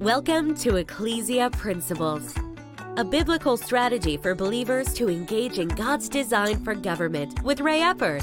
Welcome 0.00 0.54
to 0.56 0.76
Ecclesia 0.76 1.48
Principles, 1.48 2.34
a 2.98 3.04
biblical 3.04 3.56
strategy 3.56 4.18
for 4.18 4.34
believers 4.34 4.92
to 4.92 5.08
engage 5.08 5.58
in 5.58 5.68
God's 5.68 6.10
design 6.10 6.62
for 6.62 6.74
government 6.74 7.42
with 7.42 7.60
Ray 7.60 7.80
Eppard. 7.80 8.22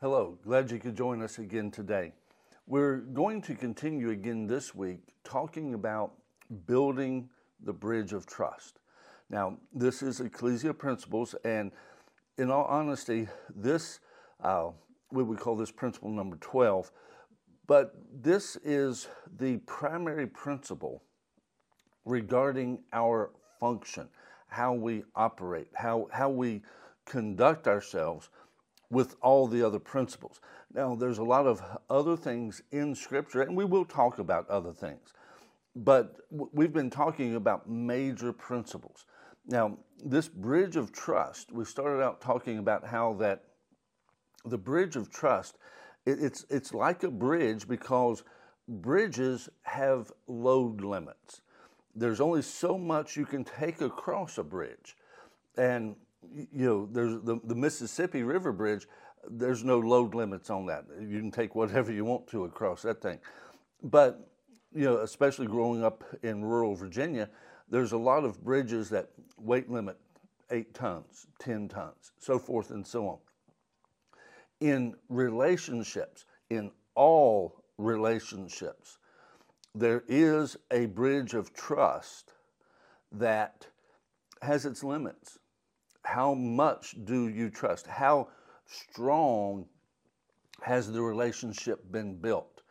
Hello, 0.00 0.38
glad 0.44 0.70
you 0.70 0.78
could 0.78 0.96
join 0.96 1.20
us 1.20 1.38
again 1.38 1.72
today. 1.72 2.12
We're 2.68 2.98
going 2.98 3.42
to 3.42 3.56
continue 3.56 4.10
again 4.10 4.46
this 4.46 4.72
week 4.72 5.00
talking 5.24 5.74
about 5.74 6.12
building 6.68 7.28
the 7.60 7.72
bridge 7.72 8.12
of 8.12 8.24
trust. 8.24 8.78
Now, 9.30 9.58
this 9.72 10.00
is 10.00 10.20
Ecclesia 10.20 10.72
Principles, 10.72 11.34
and 11.44 11.72
in 12.38 12.50
all 12.50 12.64
honesty, 12.64 13.28
this, 13.54 14.00
uh, 14.42 14.70
we 15.12 15.22
would 15.22 15.38
call 15.38 15.56
this 15.56 15.70
principle 15.70 16.10
number 16.10 16.36
12, 16.36 16.90
but 17.66 17.94
this 18.12 18.56
is 18.64 19.08
the 19.38 19.58
primary 19.58 20.26
principle 20.26 21.02
regarding 22.04 22.82
our 22.92 23.30
function, 23.58 24.08
how 24.48 24.72
we 24.72 25.04
operate, 25.14 25.68
how, 25.74 26.08
how 26.12 26.28
we 26.28 26.62
conduct 27.06 27.66
ourselves 27.66 28.28
with 28.90 29.16
all 29.22 29.46
the 29.46 29.62
other 29.62 29.78
principles. 29.78 30.40
Now, 30.74 30.94
there's 30.94 31.18
a 31.18 31.24
lot 31.24 31.46
of 31.46 31.62
other 31.88 32.16
things 32.16 32.62
in 32.70 32.94
Scripture, 32.94 33.42
and 33.42 33.56
we 33.56 33.64
will 33.64 33.84
talk 33.84 34.18
about 34.18 34.48
other 34.50 34.72
things, 34.72 35.12
but 35.74 36.16
we've 36.30 36.72
been 36.72 36.90
talking 36.90 37.36
about 37.36 37.68
major 37.68 38.32
principles. 38.32 39.06
Now, 39.46 39.78
this 40.04 40.28
bridge 40.28 40.76
of 40.76 40.92
trust, 40.92 41.52
we 41.52 41.64
started 41.64 42.02
out 42.02 42.20
talking 42.20 42.58
about 42.58 42.86
how 42.86 43.14
that 43.14 43.44
the 44.44 44.58
bridge 44.58 44.96
of 44.96 45.10
trust, 45.10 45.58
it, 46.06 46.22
it's, 46.22 46.44
it's 46.50 46.74
like 46.74 47.02
a 47.02 47.10
bridge 47.10 47.66
because 47.66 48.22
bridges 48.68 49.48
have 49.62 50.12
load 50.26 50.80
limits. 50.82 51.42
There's 51.94 52.20
only 52.20 52.42
so 52.42 52.76
much 52.76 53.16
you 53.16 53.24
can 53.24 53.44
take 53.44 53.80
across 53.80 54.38
a 54.38 54.42
bridge. 54.42 54.96
And, 55.56 55.96
you 56.32 56.66
know, 56.66 56.88
there's 56.90 57.22
the, 57.22 57.40
the 57.44 57.54
Mississippi 57.54 58.22
River 58.22 58.52
Bridge, 58.52 58.88
there's 59.30 59.64
no 59.64 59.78
load 59.78 60.14
limits 60.14 60.50
on 60.50 60.66
that. 60.66 60.84
You 61.00 61.20
can 61.20 61.30
take 61.30 61.54
whatever 61.54 61.92
you 61.92 62.04
want 62.04 62.26
to 62.28 62.44
across 62.44 62.82
that 62.82 63.00
thing. 63.00 63.18
But, 63.82 64.28
you 64.74 64.84
know, 64.84 64.98
especially 64.98 65.46
growing 65.46 65.84
up 65.84 66.04
in 66.22 66.44
rural 66.44 66.74
Virginia, 66.74 67.30
there's 67.74 67.90
a 67.90 67.98
lot 67.98 68.24
of 68.24 68.40
bridges 68.44 68.88
that 68.90 69.08
weight 69.36 69.68
limit 69.68 69.96
eight 70.52 70.72
tons, 70.74 71.26
10 71.40 71.68
tons, 71.68 72.12
so 72.20 72.38
forth 72.38 72.70
and 72.70 72.86
so 72.86 73.08
on. 73.08 73.18
In 74.60 74.94
relationships, 75.08 76.24
in 76.50 76.70
all 76.94 77.64
relationships, 77.76 78.98
there 79.74 80.04
is 80.06 80.56
a 80.70 80.86
bridge 80.86 81.34
of 81.34 81.52
trust 81.52 82.34
that 83.10 83.66
has 84.40 84.66
its 84.66 84.84
limits. 84.84 85.40
How 86.04 86.32
much 86.32 86.94
do 87.04 87.28
you 87.28 87.50
trust? 87.50 87.88
How 87.88 88.28
strong 88.66 89.66
has 90.62 90.92
the 90.92 91.02
relationship 91.02 91.90
been 91.90 92.14
built? 92.14 92.62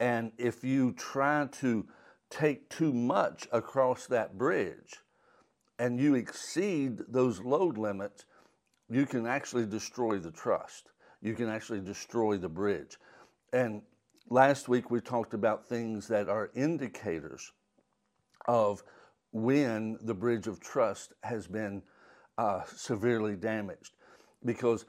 And 0.00 0.32
if 0.36 0.62
you 0.62 0.92
try 0.92 1.48
to 1.60 1.86
take 2.30 2.68
too 2.70 2.92
much 2.92 3.48
across 3.52 4.06
that 4.06 4.38
bridge 4.38 5.00
and 5.78 5.98
you 5.98 6.14
exceed 6.14 7.00
those 7.08 7.40
load 7.40 7.76
limits, 7.76 8.24
you 8.88 9.06
can 9.06 9.26
actually 9.26 9.66
destroy 9.66 10.18
the 10.18 10.30
trust. 10.30 10.90
You 11.22 11.34
can 11.34 11.48
actually 11.48 11.80
destroy 11.80 12.36
the 12.36 12.48
bridge. 12.48 12.98
And 13.52 13.82
last 14.28 14.68
week 14.68 14.90
we 14.90 15.00
talked 15.00 15.34
about 15.34 15.66
things 15.68 16.06
that 16.08 16.28
are 16.28 16.50
indicators 16.54 17.52
of 18.46 18.82
when 19.32 19.98
the 20.02 20.14
bridge 20.14 20.46
of 20.46 20.60
trust 20.60 21.14
has 21.22 21.46
been 21.46 21.82
uh, 22.36 22.62
severely 22.76 23.36
damaged. 23.36 23.92
Because 24.44 24.86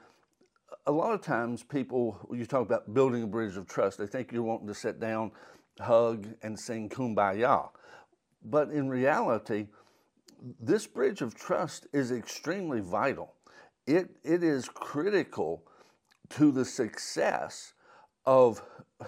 a 0.86 0.92
lot 0.92 1.12
of 1.12 1.22
times 1.22 1.62
people, 1.62 2.18
you 2.32 2.44
talk 2.44 2.62
about 2.62 2.92
building 2.92 3.22
a 3.22 3.26
bridge 3.26 3.56
of 3.56 3.66
trust, 3.66 3.98
they 3.98 4.06
think 4.06 4.32
you're 4.32 4.42
wanting 4.42 4.68
to 4.68 4.74
sit 4.74 5.00
down 5.00 5.30
hug, 5.80 6.26
and 6.42 6.58
sing 6.58 6.88
kumbaya. 6.88 7.68
But 8.44 8.70
in 8.70 8.88
reality, 8.88 9.68
this 10.60 10.86
bridge 10.86 11.22
of 11.22 11.34
trust 11.34 11.86
is 11.92 12.10
extremely 12.10 12.80
vital. 12.80 13.34
It, 13.86 14.10
it 14.22 14.42
is 14.42 14.68
critical 14.68 15.64
to 16.30 16.50
the 16.50 16.64
success 16.64 17.74
of 18.26 18.62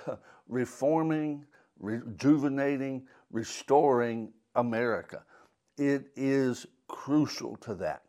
reforming, 0.48 1.44
rejuvenating, 1.78 3.06
restoring 3.30 4.32
America. 4.54 5.22
It 5.76 6.06
is 6.16 6.66
crucial 6.88 7.56
to 7.56 7.74
that. 7.76 8.02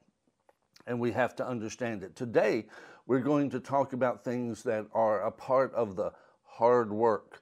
And 0.87 0.99
we 0.99 1.11
have 1.13 1.35
to 1.37 1.47
understand 1.47 2.03
it. 2.03 2.15
Today, 2.15 2.67
we're 3.07 3.19
going 3.19 3.49
to 3.51 3.59
talk 3.59 3.93
about 3.93 4.23
things 4.23 4.63
that 4.63 4.85
are 4.93 5.21
a 5.21 5.31
part 5.31 5.73
of 5.73 5.95
the 5.95 6.11
hard 6.43 6.91
work 6.91 7.41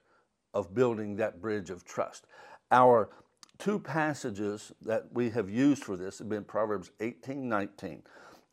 of 0.54 0.74
building 0.74 1.16
that 1.16 1.42
bridge 1.42 1.68
of 1.68 1.84
trust. 1.84 2.26
Our 2.70 3.10
two 3.58 3.78
passages 3.78 4.72
that 4.82 5.06
we 5.12 5.30
have 5.30 5.50
used 5.50 5.84
for 5.84 5.96
this 5.96 6.18
have 6.18 6.28
been 6.28 6.44
Proverbs 6.44 6.90
18 7.00 7.48
19. 7.48 8.02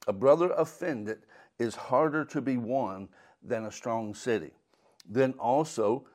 A 0.08 0.14
brother 0.14 0.52
offended 0.58 1.20
is 1.60 1.76
harder 1.76 2.26
to 2.26 2.42
be 2.42 2.58
won 2.58 3.08
than 3.44 3.66
a 3.66 3.72
strong 3.72 4.14
city. 4.14 4.52
Then 5.08 5.34
also, 5.34 6.06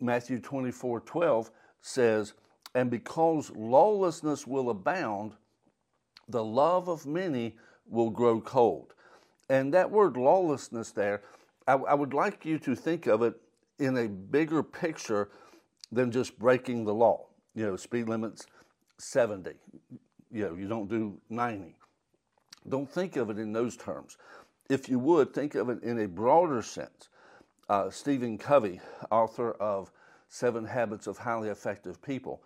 Matthew 0.00 0.38
24 0.38 1.00
12 1.00 1.50
says, 1.80 2.34
And 2.74 2.90
because 2.90 3.50
lawlessness 3.50 4.46
will 4.46 4.70
abound, 4.70 5.32
the 6.28 6.44
love 6.44 6.88
of 6.88 7.06
many 7.06 7.56
will 7.88 8.10
grow 8.10 8.40
cold. 8.40 8.94
And 9.48 9.74
that 9.74 9.90
word 9.90 10.16
lawlessness 10.16 10.92
there, 10.92 11.22
I, 11.66 11.74
I 11.74 11.94
would 11.94 12.14
like 12.14 12.44
you 12.44 12.58
to 12.60 12.74
think 12.74 13.06
of 13.06 13.22
it 13.22 13.34
in 13.82 13.96
a 13.96 14.08
bigger 14.08 14.62
picture 14.62 15.28
than 15.90 16.10
just 16.10 16.38
breaking 16.38 16.84
the 16.84 16.94
law. 16.94 17.26
You 17.54 17.66
know, 17.66 17.76
speed 17.76 18.08
limits 18.08 18.46
70. 18.98 19.52
You 20.30 20.48
know, 20.48 20.54
you 20.54 20.68
don't 20.68 20.88
do 20.88 21.20
90. 21.28 21.74
Don't 22.68 22.88
think 22.88 23.16
of 23.16 23.28
it 23.28 23.38
in 23.38 23.52
those 23.52 23.76
terms. 23.76 24.16
If 24.70 24.88
you 24.88 24.98
would, 25.00 25.34
think 25.34 25.54
of 25.54 25.68
it 25.68 25.82
in 25.82 26.00
a 26.00 26.08
broader 26.08 26.62
sense. 26.62 27.08
Uh, 27.68 27.90
Stephen 27.90 28.38
Covey, 28.38 28.80
author 29.10 29.52
of 29.52 29.90
Seven 30.28 30.64
Habits 30.64 31.06
of 31.06 31.18
Highly 31.18 31.48
Effective 31.48 32.00
People, 32.00 32.42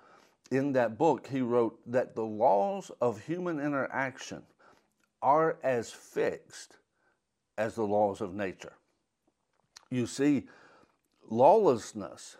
in 0.50 0.72
that 0.72 0.96
book, 0.96 1.26
he 1.26 1.40
wrote 1.40 1.78
that 1.86 2.14
the 2.14 2.24
laws 2.24 2.90
of 3.00 3.20
human 3.20 3.60
interaction 3.60 4.42
are 5.22 5.58
as 5.62 5.90
fixed 5.90 6.78
as 7.58 7.74
the 7.74 7.86
laws 7.86 8.20
of 8.20 8.34
nature. 8.34 8.74
You 9.90 10.06
see, 10.06 10.44
lawlessness, 11.28 12.36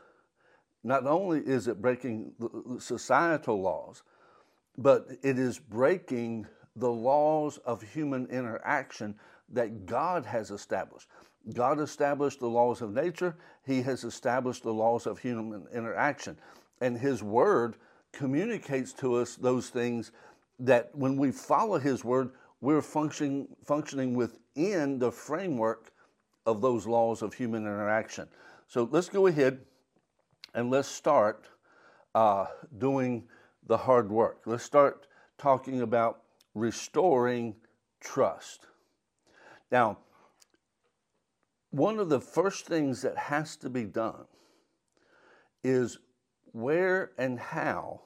not 0.85 1.07
only 1.07 1.41
is 1.41 1.69
it 1.69 1.81
breaking 1.81 2.33
societal 2.79 3.61
laws, 3.61 4.03
but 4.79 5.09
it 5.23 5.39
is 5.39 5.59
breaking 5.59 6.47
the 6.77 6.91
laws 6.91 7.59
of 7.59 7.83
human 7.83 8.27
interaction 8.27 9.15
that 9.49 9.87
God 9.87 10.27
has 10.27 10.51
established. 10.51 11.09
God 11.55 11.81
established 11.81 12.41
the 12.41 12.49
laws 12.49 12.83
of 12.83 12.93
nature, 12.93 13.37
He 13.65 13.81
has 13.83 14.05
established 14.05 14.63
the 14.63 14.73
laws 14.73 15.07
of 15.07 15.19
human 15.19 15.67
interaction. 15.73 16.37
And 16.81 16.99
His 16.99 17.23
Word 17.23 17.77
communicates 18.13 18.93
to 18.95 19.17
us 19.17 19.37
those 19.37 19.71
things 19.71 20.13
that 20.59 20.95
when 20.95 21.17
we 21.17 21.31
follow 21.31 21.79
His 21.79 22.05
Word, 22.05 22.31
we're 22.61 22.83
functioning, 22.83 23.49
functioning 23.65 24.15
within 24.15 24.99
the 24.99 25.13
framework 25.13 25.93
of 26.47 26.61
those 26.61 26.87
laws 26.87 27.23
of 27.23 27.35
human 27.35 27.63
interaction. 27.63 28.29
So 28.69 28.89
let's 28.91 29.09
go 29.09 29.27
ahead 29.27 29.61
and 30.55 30.71
let's 30.71 30.89
start 30.89 31.49
uh, 32.15 32.47
doing 32.79 33.25
the 33.67 33.77
hard 33.77 34.11
work. 34.11 34.43
Let's 34.47 34.65
start 34.65 35.07
talking 35.39 35.83
about 35.83 36.23
restoring 36.55 37.55
trust. 38.01 38.67
Now, 39.71 39.99
one 41.71 41.99
of 41.99 42.09
the 42.09 42.21
first 42.21 42.67
things 42.67 43.03
that 43.03 43.17
has 43.17 43.57
to 43.57 43.69
be 43.69 43.85
done 43.85 44.25
is 45.63 45.99
where 46.53 47.13
and 47.19 47.39
how 47.39 48.01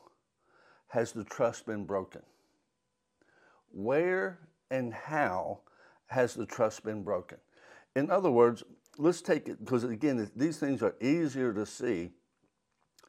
has 0.89 1.13
the 1.13 1.25
trust 1.25 1.67
been 1.67 1.85
broken? 1.85 2.23
Where 3.71 4.41
and 4.71 4.93
how 4.93 5.61
has 6.07 6.35
the 6.35 6.47
trust 6.47 6.85
been 6.85 7.05
broken? 7.05 7.39
In 7.95 8.11
other 8.11 8.31
words, 8.31 8.65
let's 9.01 9.23
take 9.23 9.49
it 9.49 9.65
because 9.65 9.85
again, 9.85 10.31
these 10.37 10.59
things 10.59 10.83
are 10.83 10.95
easier 11.01 11.53
to 11.55 11.67
see 11.67 12.13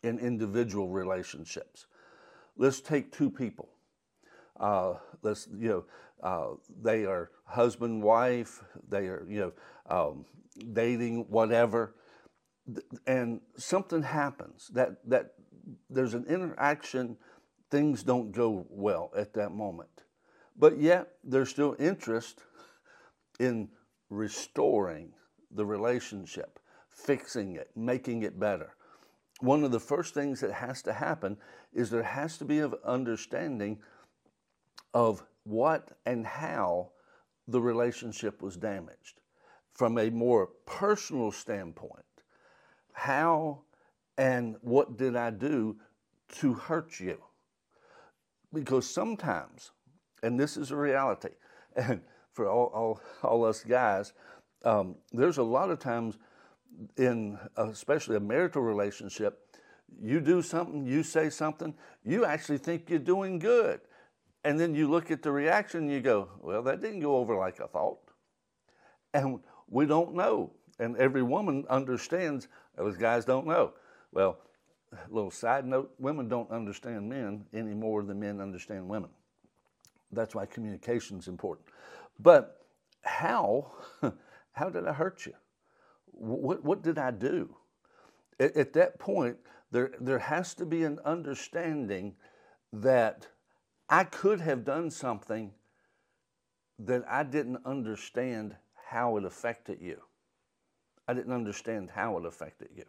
in 0.04 0.20
individual 0.20 0.90
relationships. 0.90 1.88
Let's 2.58 2.82
take 2.82 3.12
two 3.12 3.30
people. 3.30 3.70
uh, 4.60 4.96
let's 5.24 5.48
you 5.58 5.70
know 5.70 5.86
uh, 6.24 6.56
they 6.82 7.06
are 7.06 7.32
husband 7.46 8.02
wife 8.04 8.64
they 8.90 9.08
are 9.08 9.26
you 9.30 9.40
know 9.42 9.54
um, 9.90 10.26
dating 10.74 11.26
whatever 11.30 11.96
and 13.08 13.42
something 13.58 14.04
happens 14.04 14.70
that 14.74 14.98
that 15.10 15.34
there's 15.90 16.14
an 16.14 16.26
interaction 16.30 17.18
things 17.72 18.04
don't 18.04 18.32
go 18.32 18.66
well 18.70 19.12
at 19.18 19.34
that 19.34 19.52
moment 19.52 20.06
but 20.58 20.80
yet 20.80 21.14
there's 21.24 21.50
still 21.50 21.76
interest 21.80 22.42
in 23.40 23.70
restoring 24.10 25.14
the 25.56 25.66
relationship 25.66 26.60
fixing 26.90 27.56
it 27.56 27.70
making 27.76 28.24
it 28.24 28.40
better 28.40 28.76
one 29.42 29.64
of 29.64 29.72
the 29.72 29.80
first 29.80 30.14
things 30.14 30.40
that 30.42 30.52
has 30.52 30.84
to 30.84 30.94
happen 30.94 31.36
is 31.74 31.90
there 31.90 32.04
has 32.04 32.38
to 32.38 32.46
be 32.46 32.60
an 32.60 32.74
understanding 32.86 33.80
of 34.94 35.24
what 35.44 35.98
and 36.06 36.26
how 36.26 36.92
the 37.48 37.60
relationship 37.60 38.42
was 38.42 38.56
damaged 38.56 39.20
from 39.74 39.98
a 39.98 40.10
more 40.10 40.48
personal 40.66 41.32
standpoint. 41.32 42.06
How 42.94 43.62
and 44.18 44.58
what 44.62 44.98
did 44.98 45.16
I 45.16 45.32
do 45.32 45.78
to 46.40 46.54
hurt 46.54 47.00
you? 47.00 47.18
Because 48.54 48.88
sometimes, 48.88 49.72
and 50.22 50.40
this 50.40 50.58
is 50.58 50.72
a 50.72 50.76
reality, 50.76 51.30
and 51.76 52.02
for 52.34 52.48
all, 52.48 52.68
all, 52.68 53.02
all 53.24 53.46
us 53.46 53.64
guys, 53.64 54.14
um, 54.64 54.96
there's 55.12 55.38
a 55.38 55.44
lot 55.44 55.70
of 55.70 55.80
times 55.80 56.18
in 56.98 57.38
especially 57.58 58.16
a 58.16 58.20
marital 58.20 58.62
relationship, 58.62 59.40
you 60.02 60.20
do 60.20 60.42
something, 60.42 60.86
you 60.86 61.04
say 61.04 61.30
something, 61.30 61.74
you 62.04 62.26
actually 62.26 62.58
think 62.58 62.90
you're 62.90 63.00
doing 63.00 63.40
good. 63.40 63.82
And 64.44 64.60
then 64.60 64.74
you 64.74 64.90
look 64.90 65.12
at 65.12 65.22
the 65.22 65.32
reaction 65.32 65.82
and 65.82 65.92
you 65.92 66.02
go, 66.02 66.30
well, 66.42 66.64
that 66.64 66.82
didn't 66.82 67.02
go 67.02 67.18
over 67.18 67.36
like 67.36 67.62
I 67.62 67.68
thought. 67.68 68.00
And 69.14 69.40
we 69.70 69.86
don't 69.86 70.16
know. 70.16 70.54
And 70.80 70.98
every 70.98 71.22
woman 71.22 71.66
understands, 71.70 72.48
those 72.76 72.98
guys 72.98 73.26
don't 73.26 73.46
know. 73.46 73.74
Well, 74.12 74.40
little 75.10 75.32
side 75.32 75.66
note 75.66 75.94
women 76.00 76.28
don't 76.28 76.50
understand 76.50 77.08
men 77.08 77.46
any 77.54 77.74
more 77.74 78.04
than 78.04 78.20
men 78.20 78.42
understand 78.42 78.88
women. 78.88 79.10
That's 80.12 80.36
why 80.36 80.46
communication 80.46 81.20
is 81.20 81.28
important. 81.28 81.68
But 82.20 82.66
how, 83.04 83.72
how 84.52 84.70
did 84.70 84.88
I 84.88 84.94
hurt 84.94 85.26
you? 85.26 85.34
What, 86.06 86.64
what 86.64 86.82
did 86.82 86.98
I 86.98 87.12
do? 87.12 87.56
At, 88.40 88.56
at 88.56 88.74
that 88.74 89.00
point, 89.00 89.38
there, 89.72 89.92
there 90.00 90.20
has 90.20 90.54
to 90.56 90.66
be 90.66 90.84
an 90.84 91.00
understanding 91.06 92.16
that 92.74 93.28
I 93.90 94.04
could 94.04 94.42
have 94.42 94.64
done 94.64 94.92
something 94.92 95.52
that 96.80 97.04
I 97.08 97.24
didn't 97.24 97.60
understand 97.66 98.56
how 98.90 99.18
it 99.18 99.26
affected 99.26 99.82
you. 99.82 100.02
I 101.08 101.14
didn't 101.14 101.34
understand 101.34 101.92
how 101.92 102.18
it 102.18 102.26
affected 102.26 102.70
you. 102.76 102.86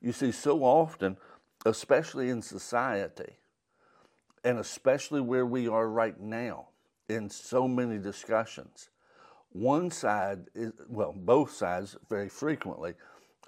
You 0.00 0.12
see, 0.12 0.32
so 0.32 0.62
often, 0.62 1.16
especially 1.66 2.30
in 2.30 2.40
society, 2.42 3.36
and 4.44 4.58
especially 4.58 5.20
where 5.20 5.46
we 5.46 5.66
are 5.68 5.88
right 5.88 6.18
now 6.20 6.68
in 7.08 7.28
so 7.28 7.66
many 7.66 7.98
discussions, 7.98 8.90
one 9.52 9.90
side 9.90 10.46
is, 10.54 10.72
well, 10.88 11.12
both 11.12 11.52
sides 11.52 11.96
very 12.08 12.28
frequently 12.28 12.94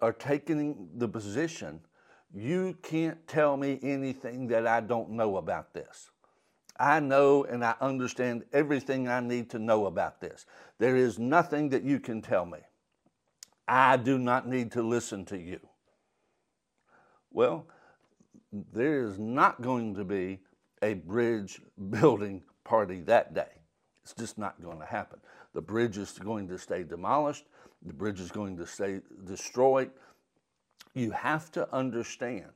are 0.00 0.12
taking 0.12 0.88
the 0.96 1.08
position 1.08 1.80
you 2.32 2.76
can't 2.82 3.26
tell 3.26 3.56
me 3.56 3.78
anything 3.82 4.46
that 4.48 4.66
I 4.66 4.80
don't 4.80 5.10
know 5.10 5.36
about 5.36 5.74
this. 5.74 6.10
I 6.78 7.00
know 7.00 7.44
and 7.44 7.64
I 7.64 7.74
understand 7.80 8.44
everything 8.52 9.08
I 9.08 9.20
need 9.20 9.50
to 9.50 9.58
know 9.58 9.86
about 9.86 10.20
this. 10.20 10.46
There 10.78 10.96
is 10.96 11.18
nothing 11.18 11.68
that 11.70 11.82
you 11.82 11.98
can 12.00 12.22
tell 12.22 12.46
me. 12.46 12.60
I 13.66 13.96
do 13.96 14.18
not 14.18 14.48
need 14.48 14.72
to 14.72 14.82
listen 14.82 15.24
to 15.26 15.38
you. 15.38 15.60
Well, 17.30 17.66
there 18.72 19.04
is 19.04 19.18
not 19.18 19.60
going 19.60 19.94
to 19.96 20.04
be 20.04 20.40
a 20.82 20.94
bridge 20.94 21.60
building 21.90 22.42
party 22.64 23.02
that 23.02 23.34
day. 23.34 23.60
It's 24.02 24.14
just 24.14 24.38
not 24.38 24.60
going 24.62 24.78
to 24.78 24.86
happen. 24.86 25.20
The 25.54 25.60
bridge 25.60 25.98
is 25.98 26.12
going 26.12 26.48
to 26.48 26.58
stay 26.58 26.84
demolished, 26.84 27.46
the 27.84 27.92
bridge 27.92 28.20
is 28.20 28.30
going 28.30 28.56
to 28.58 28.66
stay 28.66 29.00
destroyed. 29.24 29.90
You 30.94 31.10
have 31.12 31.50
to 31.52 31.72
understand 31.74 32.52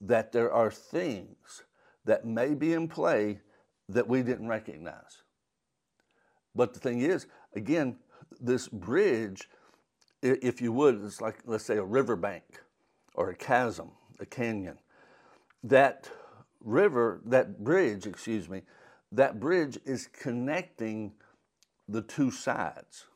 that 0.00 0.32
there 0.32 0.52
are 0.52 0.70
things 0.70 1.62
that 2.04 2.24
may 2.24 2.54
be 2.54 2.72
in 2.72 2.88
play 2.88 3.40
that 3.88 4.06
we 4.06 4.22
didn't 4.22 4.48
recognize. 4.48 5.22
But 6.54 6.74
the 6.74 6.80
thing 6.80 7.00
is, 7.00 7.26
again, 7.54 7.96
this 8.40 8.68
bridge, 8.68 9.48
if 10.22 10.60
you 10.60 10.72
would, 10.72 11.02
it's 11.04 11.20
like, 11.20 11.38
let's 11.46 11.64
say, 11.64 11.76
a 11.76 11.84
riverbank 11.84 12.44
or 13.14 13.30
a 13.30 13.34
chasm, 13.34 13.90
a 14.20 14.26
canyon. 14.26 14.78
That 15.62 16.10
river, 16.60 17.20
that 17.26 17.62
bridge, 17.62 18.06
excuse 18.06 18.48
me, 18.48 18.62
that 19.12 19.40
bridge 19.40 19.78
is 19.84 20.08
connecting 20.08 21.12
the 21.88 22.02
two 22.02 22.30
sides. 22.30 23.06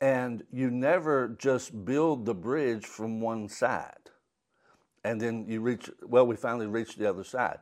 And 0.00 0.44
you 0.50 0.70
never 0.70 1.28
just 1.28 1.84
build 1.84 2.24
the 2.24 2.34
bridge 2.34 2.86
from 2.86 3.20
one 3.20 3.48
side 3.48 4.10
and 5.04 5.20
then 5.20 5.46
you 5.48 5.60
reach, 5.60 5.90
well, 6.02 6.26
we 6.26 6.36
finally 6.36 6.66
reached 6.66 6.98
the 6.98 7.08
other 7.08 7.24
side. 7.24 7.58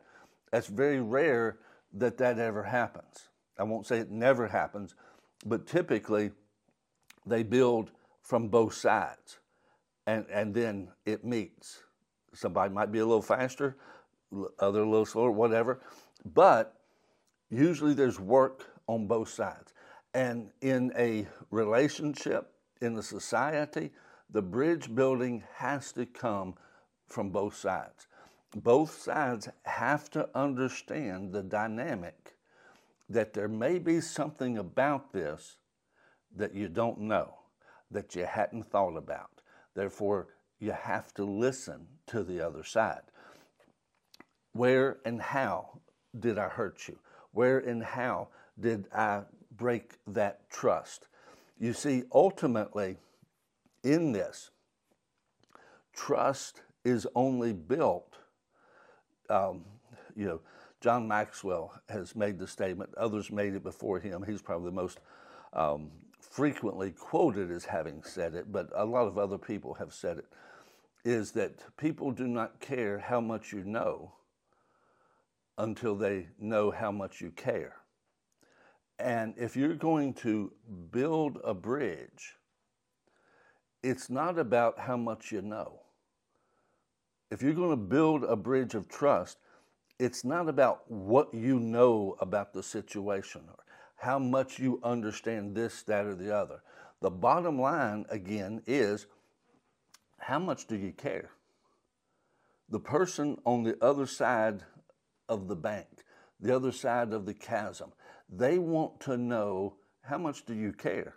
That's 0.50 0.66
very 0.66 1.00
rare 1.00 1.58
that 1.94 2.18
that 2.18 2.38
ever 2.38 2.62
happens. 2.62 3.28
I 3.58 3.62
won't 3.64 3.86
say 3.86 3.98
it 3.98 4.10
never 4.10 4.48
happens, 4.48 4.94
but 5.44 5.66
typically 5.66 6.32
they 7.26 7.42
build 7.42 7.90
from 8.22 8.48
both 8.48 8.74
sides 8.74 9.38
and, 10.06 10.26
and 10.32 10.54
then 10.54 10.88
it 11.06 11.24
meets. 11.24 11.82
Somebody 12.34 12.72
might 12.72 12.92
be 12.92 12.98
a 12.98 13.06
little 13.06 13.22
faster, 13.22 13.76
other 14.58 14.82
a 14.82 14.88
little 14.88 15.06
slower, 15.06 15.30
whatever, 15.30 15.80
but 16.24 16.80
usually 17.50 17.94
there's 17.94 18.20
work 18.20 18.66
on 18.86 19.06
both 19.06 19.28
sides. 19.28 19.72
And 20.18 20.50
in 20.62 20.90
a 20.98 21.28
relationship, 21.52 22.50
in 22.80 22.98
a 22.98 23.02
society, 23.04 23.92
the 24.28 24.42
bridge 24.42 24.92
building 24.92 25.44
has 25.54 25.92
to 25.92 26.06
come 26.06 26.56
from 27.06 27.30
both 27.30 27.54
sides. 27.54 28.08
Both 28.52 29.00
sides 29.00 29.48
have 29.62 30.10
to 30.10 30.28
understand 30.34 31.32
the 31.32 31.44
dynamic 31.44 32.34
that 33.08 33.32
there 33.32 33.46
may 33.46 33.78
be 33.78 34.00
something 34.00 34.58
about 34.58 35.12
this 35.12 35.58
that 36.34 36.52
you 36.52 36.68
don't 36.68 36.98
know, 36.98 37.34
that 37.92 38.16
you 38.16 38.24
hadn't 38.24 38.64
thought 38.64 38.96
about. 38.96 39.30
Therefore, 39.76 40.26
you 40.58 40.72
have 40.72 41.14
to 41.14 41.24
listen 41.24 41.86
to 42.08 42.24
the 42.24 42.44
other 42.44 42.64
side. 42.64 43.02
Where 44.52 44.98
and 45.04 45.22
how 45.22 45.78
did 46.18 46.38
I 46.38 46.48
hurt 46.48 46.88
you? 46.88 46.98
Where 47.30 47.60
and 47.60 47.84
how 47.84 48.30
did 48.58 48.88
I 48.92 49.22
break 49.58 49.98
that 50.06 50.48
trust? 50.48 51.06
You 51.58 51.74
see, 51.74 52.04
ultimately, 52.12 52.96
in 53.82 54.12
this, 54.12 54.50
trust 55.92 56.62
is 56.84 57.06
only 57.14 57.52
built. 57.52 58.16
Um, 59.28 59.64
you 60.16 60.26
know, 60.26 60.40
John 60.80 61.06
Maxwell 61.06 61.74
has 61.88 62.14
made 62.14 62.38
the 62.38 62.46
statement, 62.46 62.94
others 62.96 63.30
made 63.30 63.54
it 63.54 63.62
before 63.64 63.98
him. 63.98 64.24
He's 64.26 64.40
probably 64.40 64.70
the 64.70 64.76
most 64.76 65.00
um, 65.52 65.90
frequently 66.20 66.92
quoted 66.92 67.50
as 67.50 67.64
having 67.64 68.02
said 68.02 68.34
it, 68.34 68.52
but 68.52 68.70
a 68.74 68.84
lot 68.84 69.06
of 69.06 69.18
other 69.18 69.38
people 69.38 69.74
have 69.74 69.92
said 69.92 70.18
it. 70.18 70.26
Is 71.04 71.32
that 71.32 71.76
people 71.76 72.12
do 72.12 72.26
not 72.26 72.60
care 72.60 72.98
how 72.98 73.20
much 73.20 73.52
you 73.52 73.64
know 73.64 74.12
until 75.58 75.96
they 75.96 76.28
know 76.38 76.70
how 76.70 76.92
much 76.92 77.20
you 77.20 77.30
care. 77.30 77.76
And 78.98 79.34
if 79.36 79.56
you're 79.56 79.74
going 79.74 80.14
to 80.14 80.52
build 80.90 81.38
a 81.44 81.54
bridge, 81.54 82.36
it's 83.82 84.10
not 84.10 84.38
about 84.38 84.78
how 84.78 84.96
much 84.96 85.30
you 85.30 85.40
know 85.40 85.80
if 87.30 87.42
you're 87.42 87.52
going 87.52 87.70
to 87.70 87.76
build 87.76 88.24
a 88.24 88.36
bridge 88.36 88.74
of 88.74 88.88
trust, 88.88 89.38
it's 89.98 90.24
not 90.24 90.48
about 90.48 90.90
what 90.90 91.32
you 91.34 91.58
know 91.58 92.16
about 92.20 92.52
the 92.52 92.62
situation 92.62 93.42
or 93.48 93.64
how 93.96 94.18
much 94.18 94.58
you 94.58 94.80
understand 94.82 95.54
this, 95.54 95.82
that, 95.82 96.06
or 96.06 96.14
the 96.14 96.34
other. 96.34 96.62
The 97.00 97.10
bottom 97.10 97.60
line, 97.60 98.06
again, 98.08 98.62
is 98.66 99.06
how 100.18 100.38
much 100.38 100.66
do 100.66 100.76
you 100.76 100.92
care? 100.92 101.30
The 102.70 102.80
person 102.80 103.38
on 103.44 103.64
the 103.64 103.76
other 103.82 104.06
side 104.06 104.62
of 105.28 105.48
the 105.48 105.56
bank, 105.56 105.88
the 106.40 106.54
other 106.54 106.72
side 106.72 107.12
of 107.12 107.26
the 107.26 107.34
chasm, 107.34 107.92
they 108.28 108.58
want 108.58 109.00
to 109.00 109.16
know 109.16 109.74
how 110.02 110.18
much 110.18 110.44
do 110.46 110.54
you 110.54 110.72
care? 110.72 111.16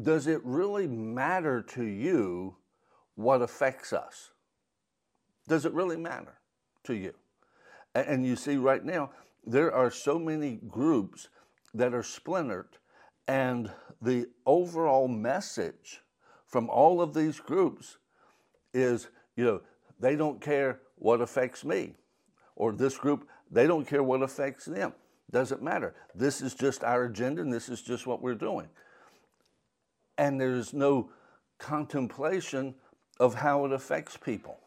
Does 0.00 0.26
it 0.26 0.40
really 0.44 0.86
matter 0.86 1.62
to 1.62 1.84
you 1.84 2.56
what 3.14 3.42
affects 3.42 3.92
us? 3.92 4.30
Does 5.48 5.64
it 5.64 5.72
really 5.72 5.96
matter 5.96 6.38
to 6.84 6.94
you? 6.94 7.12
And 7.94 8.24
you 8.24 8.36
see, 8.36 8.56
right 8.56 8.84
now, 8.84 9.10
there 9.44 9.72
are 9.72 9.90
so 9.90 10.18
many 10.18 10.60
groups 10.68 11.28
that 11.74 11.92
are 11.92 12.02
splintered, 12.02 12.78
and 13.26 13.70
the 14.00 14.26
overall 14.46 15.08
message 15.08 16.00
from 16.46 16.68
all 16.70 17.00
of 17.00 17.14
these 17.14 17.40
groups 17.40 17.98
is, 18.72 19.08
you 19.36 19.44
know, 19.44 19.60
they 19.98 20.16
don't 20.16 20.40
care 20.40 20.80
what 20.96 21.20
affects 21.20 21.64
me, 21.64 21.94
or 22.56 22.72
this 22.72 22.96
group, 22.96 23.28
they 23.50 23.66
don't 23.66 23.86
care 23.86 24.02
what 24.02 24.22
affects 24.22 24.64
them. 24.64 24.92
Doesn't 25.30 25.62
matter. 25.62 25.94
This 26.14 26.40
is 26.40 26.54
just 26.54 26.82
our 26.82 27.04
agenda, 27.04 27.42
and 27.42 27.52
this 27.52 27.68
is 27.68 27.82
just 27.82 28.06
what 28.06 28.20
we're 28.20 28.34
doing. 28.34 28.68
And 30.18 30.40
there's 30.40 30.72
no 30.72 31.10
contemplation 31.58 32.74
of 33.20 33.34
how 33.34 33.64
it 33.64 33.72
affects 33.72 34.16
people. 34.16 34.58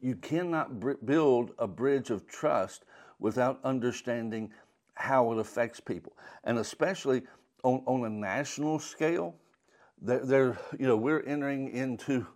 You 0.00 0.16
cannot 0.16 1.06
build 1.06 1.52
a 1.58 1.66
bridge 1.66 2.10
of 2.10 2.26
trust 2.26 2.84
without 3.18 3.60
understanding 3.64 4.52
how 4.94 5.32
it 5.32 5.38
affects 5.38 5.80
people. 5.80 6.12
And 6.44 6.58
especially 6.58 7.22
on, 7.62 7.82
on 7.86 8.04
a 8.04 8.08
national 8.08 8.78
scale, 8.78 9.34
they're, 10.00 10.24
they're, 10.24 10.58
you 10.78 10.86
know, 10.86 10.96
we're 10.96 11.22
entering 11.22 11.70
into, 11.70 12.26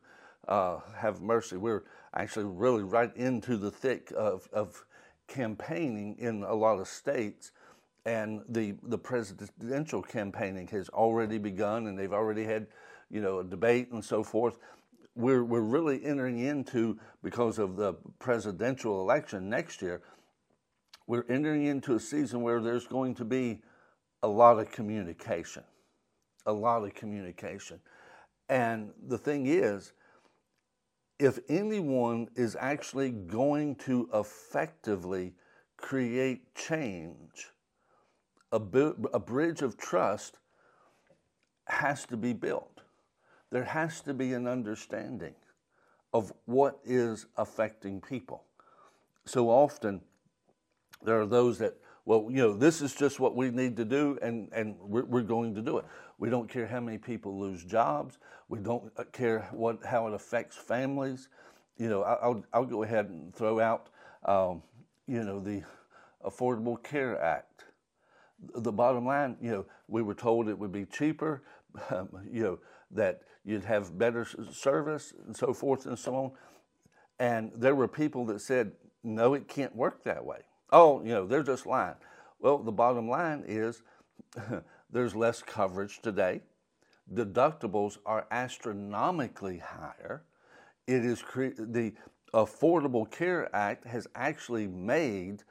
uh, 0.48 0.78
have 0.96 1.20
mercy, 1.20 1.56
we're 1.56 1.84
actually 2.14 2.46
really 2.46 2.82
right 2.82 3.14
into 3.16 3.56
the 3.56 3.70
thick 3.70 4.12
of, 4.16 4.48
of 4.52 4.84
campaigning 5.28 6.16
in 6.18 6.42
a 6.42 6.54
lot 6.54 6.78
of 6.78 6.88
states. 6.88 7.52
And 8.04 8.42
the, 8.48 8.74
the 8.82 8.98
presidential 8.98 10.02
campaigning 10.02 10.66
has 10.68 10.88
already 10.88 11.38
begun, 11.38 11.86
and 11.86 11.98
they've 11.98 12.12
already 12.12 12.44
had, 12.44 12.66
you 13.10 13.20
know, 13.20 13.38
a 13.38 13.44
debate 13.44 13.92
and 13.92 14.04
so 14.04 14.24
forth. 14.24 14.58
We're, 15.14 15.44
we're 15.44 15.60
really 15.60 16.04
entering 16.04 16.40
into, 16.40 16.98
because 17.22 17.58
of 17.58 17.76
the 17.76 17.94
presidential 18.18 19.00
election 19.00 19.48
next 19.48 19.82
year, 19.82 20.02
we're 21.06 21.24
entering 21.28 21.66
into 21.66 21.94
a 21.94 22.00
season 22.00 22.42
where 22.42 22.60
there's 22.60 22.86
going 22.86 23.14
to 23.16 23.24
be 23.24 23.60
a 24.22 24.28
lot 24.28 24.58
of 24.58 24.70
communication. 24.72 25.62
A 26.46 26.52
lot 26.52 26.82
of 26.82 26.94
communication. 26.94 27.78
And 28.48 28.90
the 29.06 29.18
thing 29.18 29.46
is, 29.46 29.92
if 31.22 31.38
anyone 31.48 32.28
is 32.34 32.56
actually 32.58 33.10
going 33.10 33.76
to 33.76 34.08
effectively 34.12 35.34
create 35.76 36.52
change, 36.56 37.50
a, 38.50 38.56
a 38.56 39.20
bridge 39.20 39.62
of 39.62 39.76
trust 39.76 40.38
has 41.66 42.04
to 42.06 42.16
be 42.16 42.32
built. 42.32 42.80
There 43.50 43.62
has 43.62 44.00
to 44.00 44.14
be 44.14 44.32
an 44.32 44.48
understanding 44.48 45.34
of 46.12 46.32
what 46.46 46.80
is 46.84 47.26
affecting 47.36 48.00
people. 48.00 48.42
So 49.24 49.48
often, 49.48 50.00
there 51.04 51.20
are 51.20 51.26
those 51.26 51.58
that, 51.58 51.76
well, 52.04 52.26
you 52.28 52.38
know, 52.38 52.52
this 52.52 52.82
is 52.82 52.94
just 52.94 53.20
what 53.20 53.36
we 53.36 53.50
need 53.50 53.76
to 53.76 53.84
do, 53.84 54.18
and, 54.22 54.48
and 54.52 54.76
we're, 54.80 55.04
we're 55.04 55.22
going 55.22 55.54
to 55.54 55.62
do 55.62 55.78
it. 55.78 55.84
We 56.18 56.30
don't 56.30 56.48
care 56.48 56.66
how 56.66 56.80
many 56.80 56.98
people 56.98 57.38
lose 57.38 57.64
jobs. 57.64 58.18
We 58.48 58.58
don't 58.58 58.92
uh, 58.96 59.04
care 59.12 59.48
what 59.52 59.84
how 59.84 60.08
it 60.08 60.14
affects 60.14 60.56
families. 60.56 61.28
You 61.78 61.88
know, 61.88 62.02
I'll, 62.02 62.44
I'll 62.52 62.64
go 62.64 62.82
ahead 62.82 63.06
and 63.06 63.34
throw 63.34 63.60
out, 63.60 63.88
um, 64.24 64.62
you 65.06 65.22
know, 65.22 65.40
the 65.40 65.62
Affordable 66.24 66.82
Care 66.82 67.20
Act. 67.20 67.64
The 68.56 68.72
bottom 68.72 69.06
line, 69.06 69.36
you 69.40 69.50
know, 69.52 69.66
we 69.86 70.02
were 70.02 70.14
told 70.14 70.48
it 70.48 70.58
would 70.58 70.72
be 70.72 70.84
cheaper, 70.84 71.42
um, 71.90 72.08
you 72.30 72.42
know, 72.42 72.58
that 72.90 73.22
you'd 73.44 73.64
have 73.64 73.96
better 73.96 74.26
service 74.50 75.14
and 75.26 75.36
so 75.36 75.52
forth 75.54 75.86
and 75.86 75.98
so 75.98 76.14
on. 76.16 76.32
And 77.20 77.52
there 77.54 77.76
were 77.76 77.88
people 77.88 78.26
that 78.26 78.40
said, 78.40 78.72
no, 79.04 79.34
it 79.34 79.46
can't 79.46 79.74
work 79.74 80.02
that 80.04 80.24
way. 80.24 80.40
Oh, 80.72 81.02
you 81.02 81.10
know, 81.10 81.26
they're 81.26 81.42
just 81.42 81.66
lying. 81.66 81.96
Well, 82.40 82.58
the 82.58 82.72
bottom 82.72 83.08
line 83.08 83.44
is 83.46 83.82
there's 84.90 85.14
less 85.14 85.42
coverage 85.42 86.00
today. 86.02 86.40
Deductibles 87.14 87.98
are 88.06 88.26
astronomically 88.30 89.58
higher. 89.58 90.24
It 90.86 91.04
is 91.04 91.22
cre- 91.22 91.48
the 91.58 91.92
Affordable 92.34 93.10
Care 93.10 93.54
Act 93.54 93.86
has 93.86 94.06
actually 94.14 94.66
made 94.66 95.44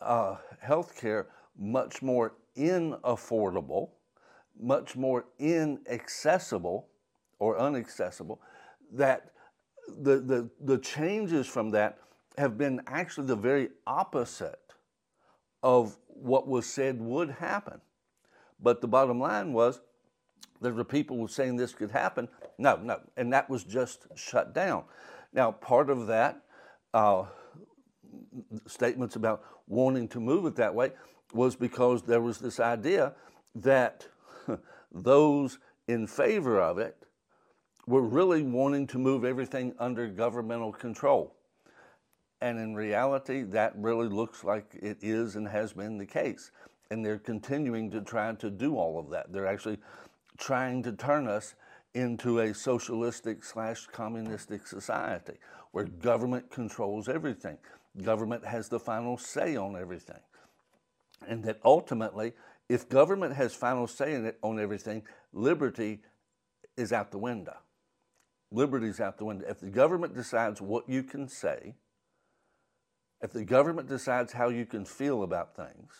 uh, 0.00 0.36
health 0.60 0.96
care 1.00 1.28
much 1.58 2.02
more 2.02 2.34
inaffordable, 2.56 3.90
much 4.60 4.96
more 4.96 5.26
inaccessible 5.38 6.88
or 7.38 7.58
unaccessible. 7.58 8.38
That 8.92 9.32
the, 9.88 10.20
the, 10.20 10.50
the 10.60 10.78
changes 10.78 11.46
from 11.46 11.70
that 11.72 11.98
have 12.38 12.56
been 12.56 12.80
actually 12.86 13.26
the 13.26 13.36
very 13.36 13.68
opposite 13.86 14.74
of 15.62 15.96
what 16.06 16.48
was 16.48 16.66
said 16.66 17.00
would 17.00 17.30
happen. 17.30 17.80
But 18.60 18.80
the 18.80 18.88
bottom 18.88 19.20
line 19.20 19.52
was 19.52 19.80
there 20.60 20.72
were 20.72 20.84
people 20.84 21.18
were 21.18 21.28
saying 21.28 21.56
this 21.56 21.74
could 21.74 21.90
happen. 21.90 22.28
No, 22.58 22.76
no. 22.76 23.00
And 23.16 23.32
that 23.32 23.50
was 23.50 23.64
just 23.64 24.06
shut 24.14 24.54
down. 24.54 24.84
Now, 25.32 25.50
part 25.50 25.90
of 25.90 26.06
that, 26.06 26.42
uh, 26.94 27.24
statements 28.66 29.16
about 29.16 29.42
wanting 29.66 30.08
to 30.08 30.20
move 30.20 30.46
it 30.46 30.56
that 30.56 30.74
way, 30.74 30.92
was 31.32 31.56
because 31.56 32.02
there 32.02 32.20
was 32.20 32.38
this 32.38 32.60
idea 32.60 33.14
that 33.54 34.06
those 34.92 35.58
in 35.88 36.06
favor 36.06 36.60
of 36.60 36.78
it 36.78 36.96
were 37.86 38.02
really 38.02 38.42
wanting 38.42 38.86
to 38.86 38.98
move 38.98 39.24
everything 39.24 39.74
under 39.78 40.06
governmental 40.06 40.72
control. 40.72 41.34
And 42.42 42.58
in 42.58 42.74
reality, 42.74 43.44
that 43.44 43.72
really 43.76 44.08
looks 44.08 44.42
like 44.42 44.74
it 44.74 44.98
is 45.00 45.36
and 45.36 45.46
has 45.46 45.72
been 45.72 45.96
the 45.96 46.04
case. 46.04 46.50
And 46.90 47.04
they're 47.04 47.16
continuing 47.16 47.88
to 47.92 48.00
try 48.00 48.32
to 48.34 48.50
do 48.50 48.76
all 48.76 48.98
of 48.98 49.10
that. 49.10 49.32
They're 49.32 49.46
actually 49.46 49.78
trying 50.38 50.82
to 50.82 50.92
turn 50.92 51.28
us 51.28 51.54
into 51.94 52.40
a 52.40 52.52
socialistic 52.52 53.44
slash 53.44 53.86
communistic 53.86 54.66
society 54.66 55.34
where 55.70 55.84
government 55.84 56.50
controls 56.50 57.08
everything. 57.08 57.58
Government 58.02 58.44
has 58.44 58.68
the 58.68 58.80
final 58.80 59.16
say 59.16 59.54
on 59.54 59.76
everything. 59.76 60.20
And 61.28 61.44
that 61.44 61.60
ultimately, 61.64 62.32
if 62.68 62.88
government 62.88 63.36
has 63.36 63.54
final 63.54 63.86
say 63.86 64.14
in 64.14 64.26
it, 64.26 64.38
on 64.42 64.58
everything, 64.58 65.04
liberty 65.32 66.00
is 66.76 66.92
out 66.92 67.12
the 67.12 67.18
window. 67.18 67.56
Liberty 68.50 68.88
is 68.88 68.98
out 68.98 69.16
the 69.16 69.26
window. 69.26 69.46
If 69.48 69.60
the 69.60 69.70
government 69.70 70.16
decides 70.16 70.60
what 70.60 70.88
you 70.88 71.04
can 71.04 71.28
say, 71.28 71.76
if 73.22 73.32
the 73.32 73.44
government 73.44 73.88
decides 73.88 74.32
how 74.32 74.48
you 74.48 74.66
can 74.66 74.84
feel 74.84 75.22
about 75.22 75.54
things, 75.54 75.92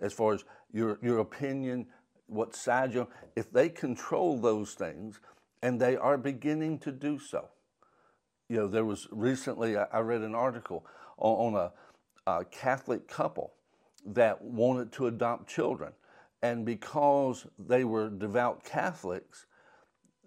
as 0.00 0.12
far 0.12 0.34
as 0.34 0.44
your, 0.72 0.98
your 1.02 1.18
opinion, 1.18 1.86
what 2.26 2.54
side 2.54 2.94
you're, 2.94 3.08
if 3.34 3.52
they 3.52 3.68
control 3.68 4.38
those 4.38 4.74
things, 4.74 5.20
and 5.62 5.80
they 5.80 5.96
are 5.96 6.16
beginning 6.16 6.78
to 6.78 6.92
do 6.92 7.18
so. 7.18 7.48
You 8.48 8.58
know, 8.58 8.68
there 8.68 8.84
was 8.84 9.08
recently, 9.10 9.76
I 9.76 9.98
read 9.98 10.22
an 10.22 10.36
article 10.36 10.86
on, 11.16 11.54
on 11.54 11.72
a, 12.26 12.30
a 12.30 12.44
Catholic 12.44 13.08
couple 13.08 13.54
that 14.06 14.40
wanted 14.40 14.92
to 14.92 15.08
adopt 15.08 15.48
children. 15.48 15.92
And 16.40 16.64
because 16.64 17.46
they 17.58 17.82
were 17.82 18.08
devout 18.08 18.64
Catholics, 18.64 19.46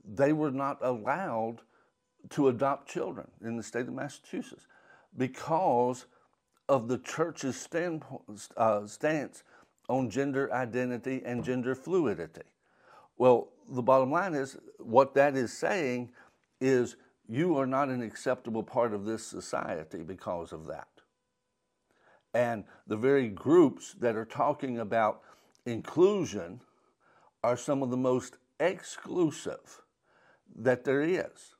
they 0.03 0.33
were 0.33 0.51
not 0.51 0.79
allowed 0.81 1.61
to 2.31 2.49
adopt 2.49 2.89
children 2.89 3.27
in 3.41 3.55
the 3.55 3.63
state 3.63 3.87
of 3.87 3.93
Massachusetts 3.93 4.67
because 5.17 6.05
of 6.69 6.87
the 6.87 6.97
church's 6.99 7.67
uh, 8.57 8.87
stance 8.87 9.43
on 9.89 10.09
gender 10.09 10.51
identity 10.53 11.21
and 11.25 11.43
gender 11.43 11.75
fluidity. 11.75 12.41
Well, 13.17 13.49
the 13.69 13.81
bottom 13.81 14.11
line 14.11 14.33
is 14.33 14.57
what 14.79 15.13
that 15.15 15.35
is 15.35 15.51
saying 15.51 16.11
is 16.59 16.95
you 17.27 17.57
are 17.57 17.67
not 17.67 17.89
an 17.89 18.01
acceptable 18.01 18.63
part 18.63 18.93
of 18.93 19.05
this 19.05 19.25
society 19.25 20.03
because 20.03 20.53
of 20.53 20.65
that. 20.67 20.87
And 22.33 22.63
the 22.87 22.97
very 22.97 23.27
groups 23.27 23.95
that 23.99 24.15
are 24.15 24.25
talking 24.25 24.79
about 24.79 25.21
inclusion 25.65 26.61
are 27.43 27.57
some 27.57 27.83
of 27.83 27.89
the 27.89 27.97
most 27.97 28.37
exclusive 28.59 29.81
that 30.55 30.83
there 30.83 31.01
is. 31.01 31.55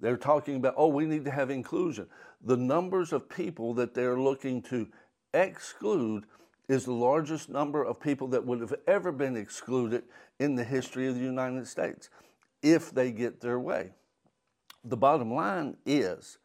They're 0.00 0.16
talking 0.16 0.56
about, 0.56 0.74
oh, 0.76 0.88
we 0.88 1.04
need 1.04 1.24
to 1.26 1.30
have 1.30 1.50
inclusion. 1.50 2.06
The 2.42 2.56
numbers 2.56 3.12
of 3.12 3.28
people 3.28 3.74
that 3.74 3.94
they're 3.94 4.18
looking 4.18 4.62
to 4.62 4.88
exclude 5.34 6.24
is 6.68 6.84
the 6.84 6.92
largest 6.92 7.48
number 7.48 7.84
of 7.84 8.00
people 8.00 8.28
that 8.28 8.44
would 8.46 8.60
have 8.60 8.74
ever 8.86 9.12
been 9.12 9.36
excluded 9.36 10.04
in 10.38 10.54
the 10.54 10.64
history 10.64 11.06
of 11.06 11.16
the 11.16 11.20
United 11.20 11.66
States 11.66 12.08
if 12.62 12.90
they 12.92 13.10
get 13.10 13.40
their 13.40 13.58
way. 13.58 13.90
The 14.84 14.96
bottom 14.96 15.34
line 15.34 15.76
is 15.84 16.38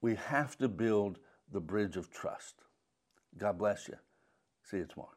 we 0.00 0.16
have 0.16 0.56
to 0.58 0.68
build 0.68 1.18
the 1.52 1.60
bridge 1.60 1.96
of 1.96 2.10
trust. 2.10 2.54
God 3.36 3.58
bless 3.58 3.88
you. 3.88 3.96
See 4.64 4.78
you 4.78 4.86
tomorrow. 4.86 5.15